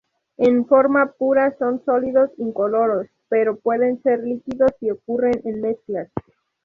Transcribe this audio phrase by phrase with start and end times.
[0.37, 6.09] En forma pura son sólidos incoloros, pero pueden ser líquidos si ocurren en mezclas.